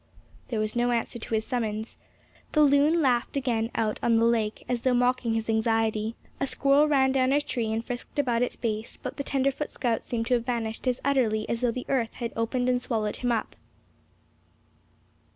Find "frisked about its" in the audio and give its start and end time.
7.85-8.55